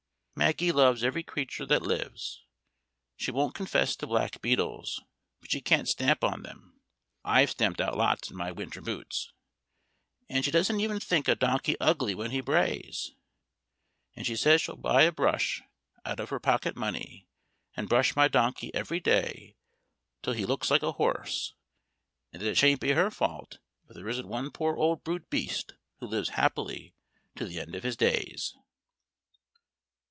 Maggie 0.33 0.71
loves 0.71 1.03
every 1.03 1.21
creature 1.21 1.67
that 1.67 1.83
lives; 1.83 2.41
she 3.15 3.29
won't 3.29 3.53
confess 3.53 3.95
to 3.95 4.07
black 4.07 4.41
beetles, 4.41 4.99
but 5.39 5.51
she 5.51 5.61
can't 5.61 5.87
stamp 5.87 6.23
on 6.23 6.41
them 6.41 6.81
(I've 7.23 7.51
stamped 7.51 7.79
out 7.79 7.95
lots 7.95 8.31
in 8.31 8.37
my 8.37 8.51
winter 8.51 8.81
boots), 8.81 9.31
and 10.27 10.43
she 10.43 10.49
doesn't 10.49 10.79
even 10.79 10.99
think 10.99 11.27
a 11.27 11.35
donkey 11.35 11.79
ugly 11.79 12.15
when 12.15 12.31
he 12.31 12.41
brays; 12.41 13.11
And 14.15 14.25
she 14.25 14.35
says 14.35 14.61
she 14.61 14.65
shall 14.65 14.77
buy 14.77 15.03
a 15.03 15.11
brush, 15.11 15.61
out 16.05 16.19
of 16.19 16.29
her 16.29 16.39
pocket 16.39 16.75
money, 16.75 17.27
and 17.77 17.87
brush 17.87 18.15
my 18.15 18.27
donkey 18.27 18.73
every 18.73 19.01
day 19.01 19.57
till 20.23 20.33
he 20.33 20.47
looks 20.47 20.71
like 20.71 20.81
a 20.81 20.93
horse, 20.93 21.53
and 22.33 22.41
that 22.41 22.49
it 22.49 22.55
shan't 22.57 22.81
be 22.81 22.93
her 22.93 23.11
fault 23.11 23.59
if 23.87 23.93
there 23.95 24.09
isn't 24.09 24.27
one 24.27 24.49
poor 24.49 24.75
old 24.75 25.03
brute 25.03 25.29
beast 25.29 25.73
who 25.99 26.07
lives 26.07 26.29
happily 26.29 26.95
to 27.35 27.45
the 27.45 27.59
end 27.59 27.75
of 27.75 27.83
his 27.83 27.95
days. 27.97 28.55